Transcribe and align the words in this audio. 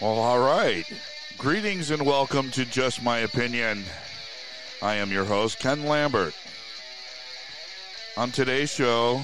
Well, 0.00 0.20
all 0.20 0.38
right. 0.38 0.84
Greetings 1.38 1.90
and 1.90 2.06
welcome 2.06 2.52
to 2.52 2.64
Just 2.64 3.02
My 3.02 3.18
Opinion. 3.18 3.82
I 4.80 4.94
am 4.94 5.10
your 5.10 5.24
host, 5.24 5.58
Ken 5.58 5.86
Lambert. 5.86 6.34
On 8.16 8.30
today's 8.30 8.70
show, 8.70 9.20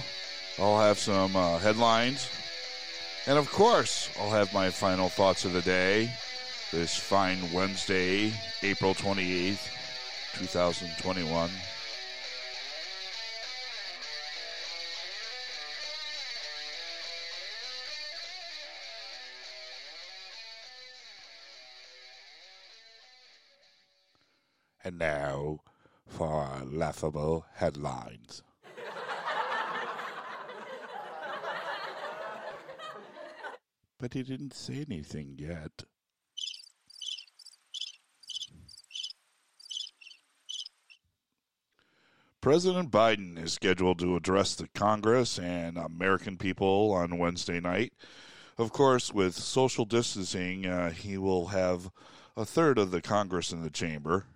I'll 0.58 0.80
have 0.80 0.98
some 0.98 1.36
uh, 1.36 1.58
headlines. 1.58 2.28
And 3.28 3.38
of 3.38 3.52
course, 3.52 4.10
I'll 4.18 4.30
have 4.30 4.52
my 4.52 4.68
final 4.68 5.08
thoughts 5.08 5.44
of 5.44 5.52
the 5.52 5.62
day 5.62 6.10
this 6.72 6.96
fine 6.96 7.52
Wednesday, 7.52 8.32
April 8.64 8.96
28th, 8.96 9.68
2021. 10.40 11.50
And 24.84 24.98
now 24.98 25.60
for 26.06 26.28
our 26.28 26.64
laughable 26.64 27.46
headlines. 27.54 28.42
but 33.98 34.12
he 34.12 34.22
didn't 34.22 34.52
say 34.52 34.84
anything 34.86 35.36
yet. 35.38 35.84
President 42.42 42.90
Biden 42.90 43.42
is 43.42 43.54
scheduled 43.54 43.98
to 44.00 44.16
address 44.16 44.54
the 44.54 44.68
Congress 44.74 45.38
and 45.38 45.78
American 45.78 46.36
people 46.36 46.92
on 46.92 47.16
Wednesday 47.16 47.58
night. 47.58 47.94
Of 48.58 48.70
course, 48.70 49.10
with 49.10 49.34
social 49.34 49.86
distancing, 49.86 50.66
uh, 50.66 50.90
he 50.90 51.16
will 51.16 51.46
have 51.46 51.90
a 52.36 52.44
third 52.44 52.76
of 52.76 52.90
the 52.90 53.00
Congress 53.00 53.52
in 53.52 53.62
the 53.62 53.70
chamber. 53.70 54.26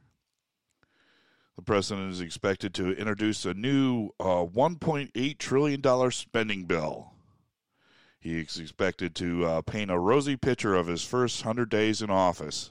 The 1.58 1.62
president 1.62 2.12
is 2.12 2.20
expected 2.20 2.72
to 2.74 2.92
introduce 2.92 3.44
a 3.44 3.52
new 3.52 4.10
uh, 4.20 4.46
$1.8 4.46 5.38
trillion 5.38 6.10
spending 6.12 6.66
bill. 6.66 7.14
He 8.20 8.38
is 8.38 8.60
expected 8.60 9.16
to 9.16 9.44
uh, 9.44 9.62
paint 9.62 9.90
a 9.90 9.98
rosy 9.98 10.36
picture 10.36 10.76
of 10.76 10.86
his 10.86 11.02
first 11.02 11.44
100 11.44 11.68
days 11.68 12.00
in 12.00 12.10
office. 12.10 12.70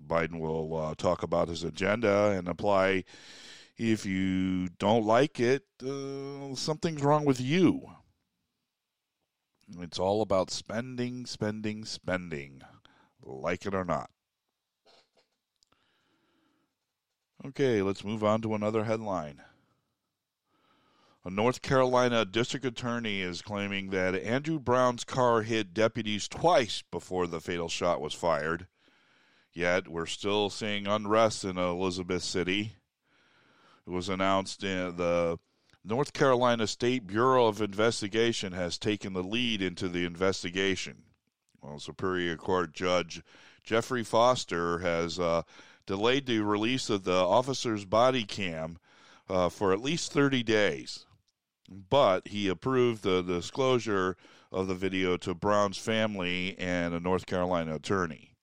Biden 0.00 0.38
will 0.38 0.76
uh, 0.76 0.94
talk 0.94 1.24
about 1.24 1.48
his 1.48 1.64
agenda 1.64 2.36
and 2.38 2.46
apply 2.46 3.02
if 3.76 4.06
you 4.06 4.68
don't 4.78 5.04
like 5.04 5.40
it, 5.40 5.64
uh, 5.84 6.54
something's 6.54 7.02
wrong 7.02 7.24
with 7.24 7.40
you. 7.40 7.84
It's 9.80 9.98
all 9.98 10.22
about 10.22 10.52
spending, 10.52 11.26
spending, 11.26 11.84
spending, 11.84 12.62
like 13.20 13.66
it 13.66 13.74
or 13.74 13.84
not. 13.84 14.08
Okay, 17.46 17.80
let's 17.80 18.04
move 18.04 18.22
on 18.22 18.42
to 18.42 18.54
another 18.54 18.84
headline. 18.84 19.42
A 21.24 21.30
North 21.30 21.62
Carolina 21.62 22.24
district 22.24 22.66
attorney 22.66 23.22
is 23.22 23.40
claiming 23.40 23.90
that 23.90 24.14
Andrew 24.14 24.58
Brown's 24.58 25.04
car 25.04 25.42
hit 25.42 25.72
deputies 25.72 26.28
twice 26.28 26.82
before 26.90 27.26
the 27.26 27.40
fatal 27.40 27.68
shot 27.68 28.00
was 28.00 28.12
fired. 28.12 28.66
Yet, 29.52 29.88
we're 29.88 30.06
still 30.06 30.50
seeing 30.50 30.86
unrest 30.86 31.44
in 31.44 31.56
Elizabeth 31.56 32.22
City. 32.22 32.74
It 33.86 33.90
was 33.90 34.08
announced 34.10 34.62
in 34.62 34.96
the 34.96 35.38
North 35.82 36.12
Carolina 36.12 36.66
State 36.66 37.06
Bureau 37.06 37.46
of 37.46 37.62
Investigation 37.62 38.52
has 38.52 38.76
taken 38.76 39.14
the 39.14 39.22
lead 39.22 39.62
into 39.62 39.88
the 39.88 40.04
investigation. 40.04 41.04
Well, 41.62 41.78
Superior 41.78 42.36
Court 42.36 42.72
Judge 42.72 43.22
Jeffrey 43.62 44.04
Foster 44.04 44.78
has 44.78 45.18
uh, 45.18 45.42
delayed 45.86 46.26
the 46.26 46.40
release 46.40 46.90
of 46.90 47.04
the 47.04 47.12
officer's 47.12 47.84
body 47.84 48.24
cam 48.24 48.78
uh, 49.28 49.48
for 49.48 49.72
at 49.72 49.80
least 49.80 50.12
30 50.12 50.42
days. 50.42 51.06
But 51.68 52.28
he 52.28 52.48
approved 52.48 53.02
the 53.02 53.22
disclosure 53.22 54.16
of 54.52 54.66
the 54.66 54.74
video 54.74 55.16
to 55.18 55.34
Brown's 55.34 55.78
family 55.78 56.56
and 56.58 56.94
a 56.94 57.00
North 57.00 57.26
Carolina 57.26 57.76
attorney 57.76 58.34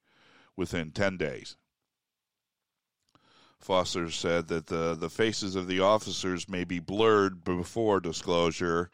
within 0.56 0.92
10 0.92 1.18
days. 1.18 1.58
Foster 3.60 4.10
said 4.10 4.48
that 4.48 4.68
the, 4.68 4.96
the 4.96 5.10
faces 5.10 5.56
of 5.56 5.68
the 5.68 5.80
officers 5.80 6.48
may 6.48 6.64
be 6.64 6.80
blurred 6.80 7.44
before 7.44 8.00
disclosure. 8.00 8.90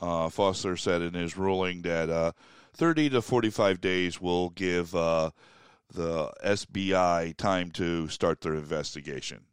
Uh, 0.00 0.28
Foster 0.28 0.76
said 0.76 1.00
in 1.00 1.14
his 1.14 1.36
ruling 1.38 1.82
that 1.82 2.10
uh, 2.10 2.32
30 2.74 3.10
to 3.10 3.22
45 3.22 3.80
days 3.80 4.20
will 4.20 4.50
give 4.50 4.94
uh, 4.94 5.30
the 5.92 6.32
SBI 6.44 7.36
time 7.36 7.70
to 7.72 8.08
start 8.08 8.40
their 8.40 8.54
investigation. 8.54 9.44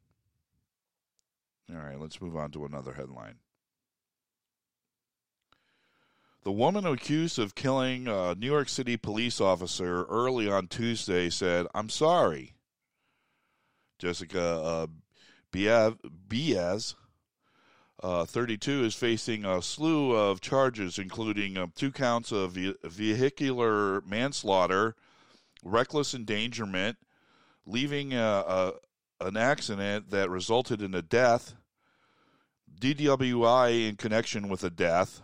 All 1.71 1.81
right, 1.81 1.99
let's 1.99 2.21
move 2.21 2.35
on 2.35 2.51
to 2.51 2.65
another 2.65 2.93
headline. 2.93 3.35
The 6.43 6.51
woman 6.51 6.87
accused 6.87 7.37
of 7.37 7.53
killing 7.53 8.07
a 8.07 8.33
New 8.33 8.47
York 8.47 8.67
City 8.67 8.97
police 8.97 9.39
officer 9.39 10.05
early 10.05 10.49
on 10.49 10.67
Tuesday 10.67 11.29
said, 11.29 11.67
I'm 11.75 11.89
sorry. 11.89 12.55
Jessica 13.99 14.41
uh, 14.41 14.87
Beauvais, 15.51 16.95
uh, 18.01 18.25
32, 18.25 18.85
is 18.85 18.95
facing 18.95 19.45
a 19.45 19.61
slew 19.61 20.13
of 20.13 20.41
charges, 20.41 20.97
including 20.97 21.57
uh, 21.57 21.67
two 21.75 21.91
counts 21.91 22.31
of 22.31 22.53
vehicular 22.83 24.01
manslaughter, 24.01 24.95
reckless 25.61 26.13
endangerment, 26.13 26.97
leaving 27.65 28.13
a, 28.13 28.17
a, 28.47 28.73
an 29.19 29.37
accident 29.37 30.09
that 30.09 30.29
resulted 30.29 30.81
in 30.81 30.93
a 30.93 31.01
death, 31.01 31.55
DWI 32.79 33.89
in 33.89 33.95
connection 33.95 34.49
with 34.49 34.63
a 34.63 34.69
death. 34.69 35.21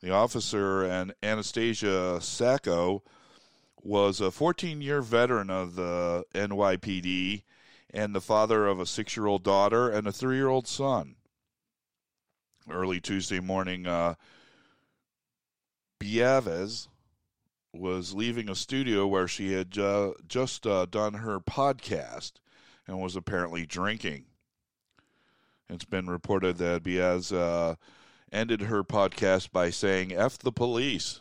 The 0.00 0.10
officer 0.10 0.82
and 0.82 1.12
Anastasios 1.22 2.20
Tsakos 2.20 3.02
was 3.82 4.20
a 4.20 4.30
14 4.30 4.80
year 4.80 5.02
veteran 5.02 5.50
of 5.50 5.74
the 5.74 6.24
NYPD 6.34 7.42
and 7.92 8.14
the 8.14 8.20
father 8.20 8.66
of 8.66 8.80
a 8.80 8.86
six 8.86 9.16
year 9.16 9.26
old 9.26 9.42
daughter 9.42 9.90
and 9.90 10.06
a 10.06 10.12
three 10.12 10.36
year 10.36 10.48
old 10.48 10.66
son. 10.66 11.16
Early 12.70 13.00
Tuesday 13.00 13.40
morning, 13.40 13.86
uh, 13.86 14.14
Beauvais 15.98 16.88
was 17.72 18.14
leaving 18.14 18.48
a 18.48 18.54
studio 18.54 19.06
where 19.06 19.28
she 19.28 19.52
had 19.52 19.70
just 20.26 20.66
uh, 20.66 20.86
done 20.86 21.12
her 21.14 21.40
podcast 21.40 22.32
and 22.86 23.00
was 23.00 23.16
apparently 23.16 23.66
drinking. 23.66 24.24
It's 25.68 25.84
been 25.84 26.08
reported 26.08 26.56
that 26.58 26.82
Beauvais 26.82 27.36
uh, 27.36 27.76
ended 28.32 28.62
her 28.62 28.82
podcast 28.82 29.52
by 29.52 29.70
saying, 29.70 30.12
F 30.12 30.38
the 30.38 30.50
police. 30.50 31.20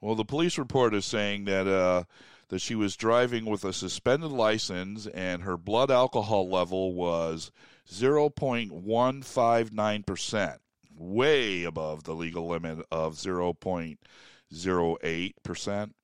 Well, 0.00 0.14
the 0.14 0.24
police 0.24 0.58
report 0.58 0.94
is 0.94 1.06
saying 1.06 1.46
that 1.46 1.66
uh, 1.66 2.04
that 2.48 2.60
she 2.60 2.74
was 2.74 2.96
driving 2.96 3.46
with 3.46 3.64
a 3.64 3.72
suspended 3.72 4.30
license 4.30 5.06
and 5.06 5.42
her 5.42 5.56
blood 5.56 5.90
alcohol 5.90 6.48
level 6.48 6.94
was 6.94 7.50
0.159 7.90 10.06
percent, 10.06 10.60
way 10.96 11.64
above 11.64 12.04
the 12.04 12.14
legal 12.14 12.48
limit 12.48 12.86
of 12.90 13.14
0.08 13.14 15.34
percent. 15.42 15.94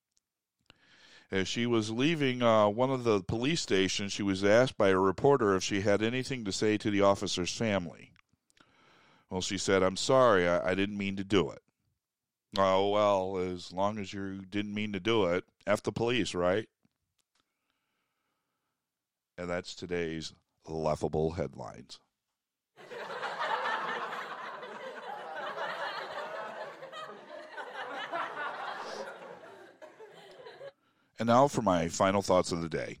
As 1.31 1.47
she 1.47 1.65
was 1.65 1.89
leaving 1.89 2.43
uh, 2.43 2.69
one 2.69 2.91
of 2.91 3.03
the 3.03 3.21
police 3.21 3.61
stations, 3.61 4.13
she 4.13 4.21
was 4.21 4.43
asked 4.43 4.77
by 4.77 4.89
a 4.89 4.99
reporter 4.99 5.55
if 5.55 5.63
she 5.63 5.81
had 5.81 6.03
anything 6.03 6.45
to 6.45 6.51
say 6.51 6.77
to 6.77 6.91
the 6.91 7.01
officer's 7.01 7.55
family. 7.55 8.11
Well, 9.31 9.41
she 9.41 9.57
said, 9.57 9.81
I'm 9.81 9.97
sorry, 9.97 10.47
I, 10.47 10.71
I 10.71 10.75
didn't 10.75 10.97
mean 10.97 11.15
to 11.15 11.23
do 11.23 11.49
it. 11.49 11.63
Oh, 12.55 12.89
well, 12.89 13.37
as 13.37 13.71
long 13.71 13.97
as 13.97 14.13
you 14.13 14.45
didn't 14.45 14.75
mean 14.75 14.93
to 14.93 14.99
do 14.99 15.25
it, 15.25 15.45
F 15.65 15.81
the 15.81 15.91
police, 15.91 16.35
right? 16.35 16.69
And 19.37 19.49
that's 19.49 19.73
today's 19.73 20.33
laughable 20.67 21.31
headlines. 21.31 21.99
And 31.19 31.27
now 31.27 31.47
for 31.47 31.61
my 31.61 31.87
final 31.87 32.21
thoughts 32.21 32.51
of 32.51 32.61
the 32.61 32.69
day. 32.69 32.99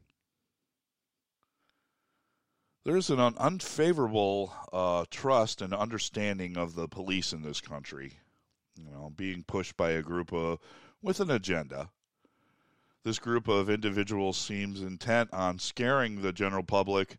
There's 2.85 3.09
an 3.09 3.19
unfavorable 3.19 4.53
uh, 4.73 5.05
trust 5.09 5.61
and 5.61 5.73
understanding 5.73 6.57
of 6.57 6.75
the 6.75 6.87
police 6.87 7.31
in 7.31 7.41
this 7.41 7.61
country 7.61 8.19
you 8.77 8.89
know, 8.89 9.11
being 9.15 9.43
pushed 9.43 9.77
by 9.77 9.91
a 9.91 10.01
group 10.01 10.33
of, 10.33 10.59
with 11.01 11.19
an 11.19 11.31
agenda. 11.31 11.89
This 13.03 13.19
group 13.19 13.47
of 13.47 13.69
individuals 13.69 14.37
seems 14.37 14.81
intent 14.81 15.29
on 15.33 15.59
scaring 15.59 16.21
the 16.21 16.31
general 16.31 16.63
public 16.63 17.17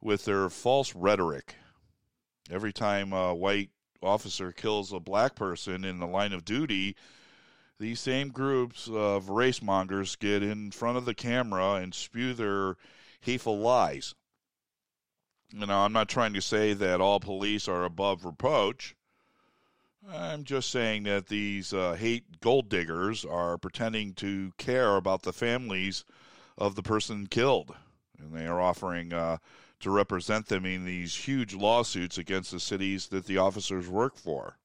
with 0.00 0.24
their 0.24 0.50
false 0.50 0.94
rhetoric. 0.94 1.54
Every 2.50 2.72
time 2.72 3.12
a 3.12 3.34
white 3.34 3.70
officer 4.02 4.52
kills 4.52 4.92
a 4.92 5.00
black 5.00 5.34
person 5.34 5.84
in 5.84 6.00
the 6.00 6.06
line 6.06 6.32
of 6.32 6.44
duty, 6.44 6.96
these 7.78 8.00
same 8.00 8.28
groups 8.28 8.88
of 8.92 9.28
race 9.28 9.62
mongers 9.62 10.16
get 10.16 10.42
in 10.42 10.70
front 10.70 10.96
of 10.96 11.04
the 11.04 11.14
camera 11.14 11.74
and 11.74 11.94
spew 11.94 12.34
their 12.34 12.76
hateful 13.20 13.58
lies. 13.58 14.14
You 15.52 15.66
know, 15.66 15.80
I'm 15.80 15.92
not 15.92 16.08
trying 16.08 16.32
to 16.34 16.40
say 16.40 16.72
that 16.74 17.00
all 17.00 17.20
police 17.20 17.68
are 17.68 17.84
above 17.84 18.24
reproach. 18.24 18.94
I'm 20.10 20.44
just 20.44 20.70
saying 20.70 21.04
that 21.04 21.26
these 21.26 21.72
uh, 21.72 21.94
hate 21.94 22.40
gold 22.40 22.68
diggers 22.68 23.24
are 23.24 23.58
pretending 23.58 24.14
to 24.14 24.52
care 24.58 24.96
about 24.96 25.22
the 25.22 25.32
families 25.32 26.04
of 26.58 26.74
the 26.74 26.82
person 26.82 27.26
killed. 27.26 27.74
And 28.18 28.34
they 28.34 28.46
are 28.46 28.60
offering 28.60 29.12
uh, 29.12 29.38
to 29.80 29.90
represent 29.90 30.46
them 30.46 30.64
in 30.64 30.84
these 30.84 31.14
huge 31.14 31.54
lawsuits 31.54 32.18
against 32.18 32.50
the 32.50 32.60
cities 32.60 33.08
that 33.08 33.26
the 33.26 33.38
officers 33.38 33.88
work 33.88 34.16
for. 34.16 34.56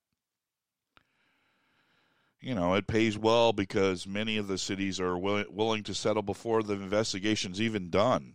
You 2.39 2.53
know, 2.53 2.75
it 2.75 2.87
pays 2.87 3.17
well 3.17 3.51
because 3.51 4.05
many 4.05 4.37
of 4.37 4.47
the 4.47 4.57
cities 4.57 4.99
are 4.99 5.17
will- 5.17 5.45
willing 5.49 5.83
to 5.83 5.95
settle 5.95 6.21
before 6.21 6.61
the 6.61 6.73
investigation's 6.73 7.59
even 7.59 7.89
done. 7.89 8.33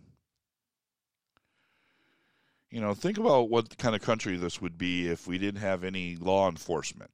You 2.70 2.80
know, 2.80 2.94
think 2.94 3.18
about 3.18 3.50
what 3.50 3.76
kind 3.76 3.94
of 3.94 4.00
country 4.00 4.36
this 4.36 4.60
would 4.60 4.78
be 4.78 5.06
if 5.06 5.26
we 5.26 5.38
didn't 5.38 5.60
have 5.60 5.84
any 5.84 6.16
law 6.16 6.48
enforcement. 6.48 7.10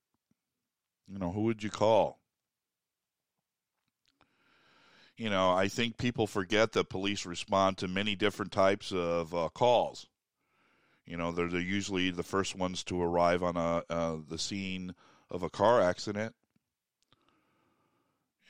You 1.09 1.19
know, 1.19 1.33
who 1.33 1.43
would 1.43 1.63
you 1.63 1.71
call? 1.71 2.21
You 5.17 5.31
know, 5.31 5.51
I 5.51 5.67
think 5.67 5.99
people 5.99 6.29
forget 6.29 6.73
that 6.73 6.89
police 6.89 7.27
respond 7.27 7.77
to 7.79 7.89
many 7.89 8.15
different 8.15 8.53
types 8.53 8.93
of 8.93 9.35
uh, 9.35 9.49
calls. 9.53 10.07
You 11.05 11.17
know, 11.17 11.33
they're, 11.33 11.49
they're, 11.49 11.61
usually 11.61 12.11
the 12.11 12.23
first 12.23 12.55
ones 12.55 12.85
to 12.85 13.03
arrive 13.03 13.43
on 13.43 13.57
a 13.57 13.83
uh, 13.91 14.19
the 14.29 14.39
scene 14.39 14.95
of 15.29 15.43
a 15.43 15.51
car 15.51 15.81
accident, 15.81 16.37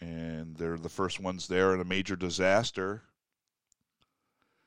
and 0.01 0.57
they're 0.57 0.77
the 0.77 0.89
first 0.89 1.21
ones 1.21 1.49
there 1.49 1.75
in 1.75 1.81
a 1.81 1.85
major 1.85 2.17
disaster. 2.17 3.03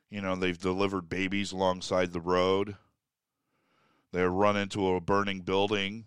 You 0.09 0.21
know, 0.21 0.35
they've 0.35 0.59
delivered 0.59 1.09
babies 1.09 1.51
alongside 1.51 2.11
the 2.11 2.19
road. 2.19 2.75
They 4.11 4.23
run 4.23 4.57
into 4.57 4.93
a 4.93 4.99
burning 5.01 5.41
building. 5.41 6.05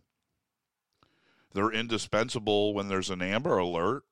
They're 1.55 1.73
indispensable 1.73 2.75
when 2.75 2.89
there's 2.89 3.11
an 3.11 3.23
Amber 3.23 3.57
Alert. 3.57 4.05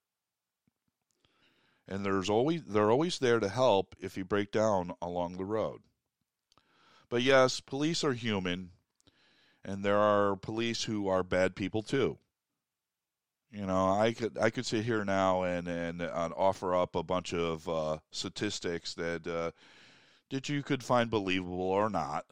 And 1.86 2.06
there's 2.06 2.30
always 2.30 2.62
they're 2.64 2.90
always 2.90 3.18
there 3.18 3.40
to 3.40 3.48
help 3.48 3.94
if 4.00 4.16
you 4.16 4.24
break 4.24 4.50
down 4.50 4.94
along 5.02 5.36
the 5.36 5.44
road. 5.44 5.82
But 7.10 7.22
yes, 7.22 7.60
police 7.60 8.02
are 8.02 8.14
human, 8.14 8.70
and 9.62 9.84
there 9.84 9.98
are 9.98 10.36
police 10.36 10.84
who 10.84 11.08
are 11.08 11.22
bad 11.22 11.54
people 11.54 11.82
too. 11.82 12.18
You 13.52 13.66
know, 13.66 13.90
I 13.90 14.14
could 14.14 14.38
I 14.38 14.48
could 14.48 14.64
sit 14.64 14.84
here 14.84 15.04
now 15.04 15.42
and 15.42 15.68
and, 15.68 16.02
offer 16.02 16.74
up 16.74 16.96
a 16.96 17.02
bunch 17.02 17.34
of 17.34 17.68
uh, 17.68 17.98
statistics 18.10 18.94
that 18.94 19.26
uh, 19.26 19.50
that 20.30 20.48
you 20.48 20.62
could 20.62 20.82
find 20.82 21.10
believable 21.10 21.60
or 21.60 21.90
not. 21.90 22.24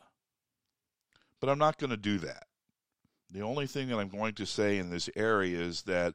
But 1.39 1.51
I'm 1.51 1.59
not 1.59 1.77
going 1.77 1.91
to 1.91 1.99
do 1.99 2.19
that. 2.21 2.47
The 3.31 3.43
only 3.43 3.67
thing 3.67 3.89
that 3.89 3.99
I'm 3.99 4.09
going 4.09 4.35
to 4.35 4.47
say 4.47 4.79
in 4.79 4.91
this 4.91 5.11
area 5.15 5.61
is 5.61 5.83
that 5.83 6.15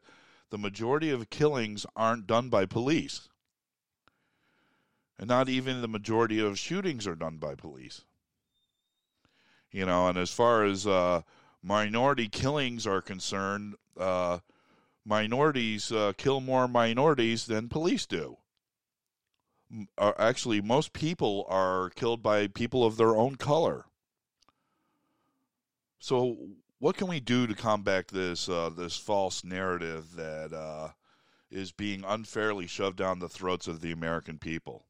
the 0.50 0.58
majority 0.58 1.12
of 1.12 1.30
killings 1.30 1.86
aren't 1.96 2.28
done 2.28 2.50
by 2.50 2.66
police. 2.66 3.30
And 5.18 5.28
not 5.28 5.48
even 5.50 5.82
the 5.82 5.88
majority 5.88 6.40
of 6.40 6.60
shootings 6.60 7.08
are 7.08 7.16
done 7.16 7.38
by 7.38 7.56
police. 7.56 8.02
You 9.72 9.86
know, 9.86 10.08
and 10.08 10.18
as 10.18 10.32
far 10.32 10.66
as 10.66 10.86
uh, 10.86 11.22
minority 11.64 12.28
killings 12.28 12.86
are 12.86 13.02
concerned, 13.02 13.76
uh, 13.98 14.40
minorities 15.06 15.92
uh, 15.92 16.14
kill 16.18 16.42
more 16.42 16.68
minorities 16.68 17.46
than 17.46 17.70
police 17.70 18.06
do 18.06 18.38
are 19.98 20.16
actually 20.20 20.62
most 20.62 20.94
people 20.94 21.46
are 21.50 21.90
killed 21.92 22.22
by 22.22 22.48
people 22.48 22.86
of 22.86 22.98
their 22.98 23.16
own 23.16 23.36
color. 23.36 23.86
So, 26.00 26.38
what 26.80 26.98
can 26.98 27.08
we 27.08 27.20
do 27.20 27.48
to 27.48 27.56
combat 27.56 28.08
this 28.10 28.48
uh, 28.48 28.70
this 28.70 28.96
false 28.96 29.44
narrative 29.44 30.16
that 30.16 30.54
uh, 30.54 30.90
is 31.50 31.72
being 31.72 32.04
unfairly 32.06 32.68
shoved 32.68 32.98
down 32.98 33.20
the 33.20 33.30
throats 33.30 33.68
of 33.68 33.82
the 33.82 33.92
American 33.92 34.38
people? 34.38 34.86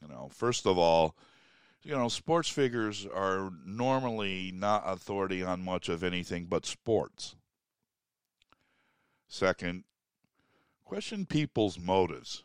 You 0.00 0.08
know, 0.08 0.30
first 0.32 0.66
of 0.66 0.78
all, 0.78 1.16
you 1.82 1.92
know, 1.92 2.08
sports 2.08 2.48
figures 2.48 3.06
are 3.06 3.50
normally 3.66 4.52
not 4.54 4.84
authority 4.86 5.42
on 5.42 5.64
much 5.64 5.88
of 5.88 6.02
anything 6.02 6.46
but 6.46 6.64
sports. 6.64 7.36
Second, 9.34 9.82
question 10.84 11.26
people's 11.26 11.76
motives 11.76 12.44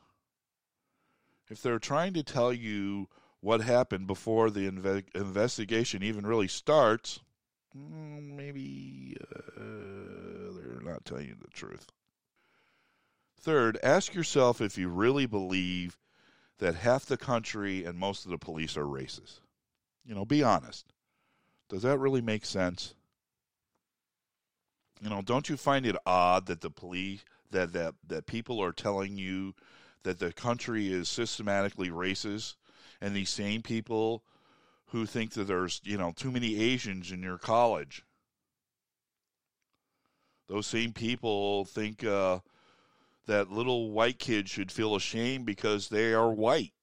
if 1.48 1.62
they're 1.62 1.78
trying 1.78 2.14
to 2.14 2.24
tell 2.24 2.52
you 2.52 3.08
what 3.42 3.62
happened 3.62 4.08
before 4.08 4.50
the 4.50 4.68
inve- 4.68 5.06
investigation 5.14 6.02
even 6.02 6.26
really 6.26 6.48
starts, 6.48 7.20
mm, 7.78 8.36
maybe 8.36 9.16
uh, 9.56 9.62
they're 10.56 10.82
not 10.82 11.06
telling 11.06 11.28
you 11.28 11.36
the 11.40 11.52
truth. 11.54 11.92
Third, 13.40 13.78
ask 13.84 14.16
yourself 14.16 14.60
if 14.60 14.76
you 14.76 14.90
really 14.90 15.28
believe 15.28 16.00
that 16.58 16.74
half 16.74 17.06
the 17.06 17.18
country 17.18 17.86
and 17.86 18.00
most 18.00 18.26
of 18.26 18.32
the 18.32 18.40
police 18.40 18.76
are 18.76 18.86
racist. 18.86 19.42
You 20.04 20.16
know, 20.16 20.26
be 20.26 20.42
honest. 20.42 20.92
Does 21.70 21.84
that 21.84 22.00
really 22.00 22.22
make 22.22 22.46
sense? 22.46 22.96
You 25.02 25.10
know, 25.10 25.22
don't 25.22 25.50
you 25.50 25.58
find 25.58 25.86
it 25.86 25.96
odd 26.06 26.46
that 26.48 26.62
the 26.62 26.70
police 26.70 27.24
that 27.52 27.74
that 27.74 27.96
that 28.08 28.28
people 28.28 28.62
are 28.62 28.72
telling 28.72 29.18
you 29.18 29.54
that 30.04 30.20
the 30.20 30.34
country 30.34 30.92
is 30.92 31.10
systematically 31.10 31.90
racist, 31.90 32.56
and 33.02 33.16
these 33.16 33.30
same 33.30 33.62
people 33.62 34.24
who 34.88 35.06
think 35.06 35.34
that 35.34 35.46
there's 35.46 35.82
you 35.84 35.98
know 35.98 36.12
too 36.16 36.32
many 36.32 36.60
Asians 36.60 37.12
in 37.12 37.22
your 37.24 37.38
college. 37.38 38.04
Those 40.48 40.68
same 40.68 40.94
people 40.94 41.64
think 41.66 42.04
uh, 42.04 42.40
that 43.28 43.52
little 43.52 43.92
white 43.92 44.18
kids 44.18 44.50
should 44.50 44.72
feel 44.72 44.96
ashamed 44.96 45.46
because 45.46 45.90
they 45.90 46.14
are 46.14 46.34
white. 46.34 46.74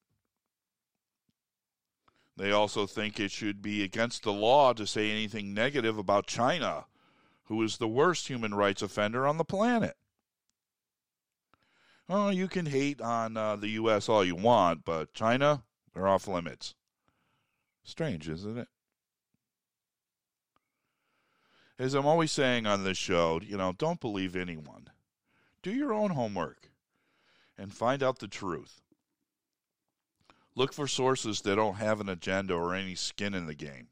They 2.36 2.52
also 2.52 2.86
think 2.86 3.18
it 3.18 3.30
should 3.30 3.62
be 3.62 3.82
against 3.82 4.22
the 4.22 4.32
law 4.32 4.72
to 4.74 4.86
say 4.86 5.10
anything 5.10 5.52
negative 5.52 5.98
about 5.98 6.26
China, 6.26 6.84
who 7.46 7.62
is 7.62 7.78
the 7.78 7.88
worst 7.88 8.28
human 8.28 8.54
rights 8.54 8.82
offender 8.82 9.26
on 9.26 9.38
the 9.38 9.44
planet 9.44 9.96
oh, 12.08 12.28
you 12.30 12.48
can 12.48 12.66
hate 12.66 13.00
on 13.00 13.36
uh, 13.36 13.56
the 13.56 13.70
U.S. 13.70 14.08
all 14.08 14.24
you 14.24 14.36
want, 14.36 14.84
but 14.84 15.12
China, 15.12 15.64
they're 15.94 16.06
off 16.06 16.28
limits. 16.28 16.74
Strange, 17.82 18.28
isn't 18.28 18.58
it? 18.58 18.68
As 21.78 21.94
I'm 21.94 22.06
always 22.06 22.32
saying 22.32 22.66
on 22.66 22.84
this 22.84 22.96
show, 22.96 23.40
you 23.42 23.56
know, 23.56 23.72
don't 23.72 24.00
believe 24.00 24.34
anyone. 24.34 24.88
Do 25.62 25.70
your 25.70 25.92
own 25.92 26.10
homework 26.10 26.70
and 27.58 27.72
find 27.72 28.02
out 28.02 28.18
the 28.18 28.28
truth. 28.28 28.80
Look 30.54 30.72
for 30.72 30.86
sources 30.86 31.42
that 31.42 31.56
don't 31.56 31.74
have 31.74 32.00
an 32.00 32.08
agenda 32.08 32.54
or 32.54 32.74
any 32.74 32.94
skin 32.94 33.34
in 33.34 33.46
the 33.46 33.54
game. 33.54 33.88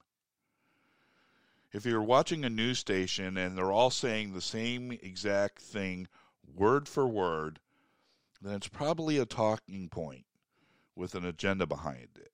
If 1.74 1.84
you're 1.84 2.04
watching 2.04 2.44
a 2.44 2.50
news 2.50 2.78
station 2.78 3.36
and 3.36 3.58
they're 3.58 3.72
all 3.72 3.90
saying 3.90 4.32
the 4.32 4.40
same 4.40 4.92
exact 4.92 5.58
thing 5.58 6.06
word 6.54 6.88
for 6.88 7.04
word, 7.04 7.58
then 8.40 8.54
it's 8.54 8.68
probably 8.68 9.18
a 9.18 9.26
talking 9.26 9.88
point 9.88 10.24
with 10.94 11.16
an 11.16 11.24
agenda 11.24 11.66
behind 11.66 12.10
it. 12.14 12.30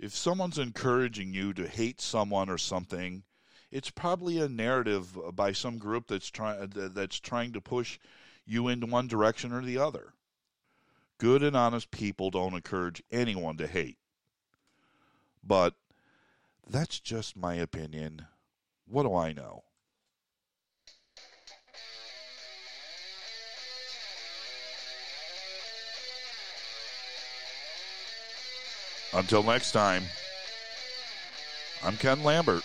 If 0.00 0.16
someone's 0.16 0.58
encouraging 0.58 1.32
you 1.32 1.54
to 1.54 1.68
hate 1.68 2.00
someone 2.00 2.50
or 2.50 2.58
something, 2.58 3.22
it's 3.70 3.90
probably 3.90 4.40
a 4.40 4.48
narrative 4.48 5.16
by 5.32 5.52
some 5.52 5.78
group 5.78 6.08
that's 6.08 6.28
trying 6.28 6.60
uh, 6.60 6.88
that's 6.92 7.20
trying 7.20 7.52
to 7.52 7.60
push 7.60 8.00
you 8.44 8.66
in 8.66 8.90
one 8.90 9.06
direction 9.06 9.52
or 9.52 9.62
the 9.62 9.78
other. 9.78 10.12
Good 11.18 11.44
and 11.44 11.56
honest 11.56 11.92
people 11.92 12.32
don't 12.32 12.54
encourage 12.54 13.00
anyone 13.12 13.58
to 13.58 13.68
hate. 13.68 13.98
But 15.44 15.74
that's 16.68 17.00
just 17.00 17.36
my 17.36 17.54
opinion. 17.54 18.26
What 18.86 19.04
do 19.04 19.14
I 19.14 19.32
know? 19.32 19.64
Until 29.12 29.42
next 29.42 29.72
time, 29.72 30.02
I'm 31.82 31.96
Ken 31.96 32.22
Lambert. 32.22 32.62